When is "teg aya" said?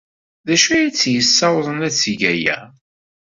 1.95-2.57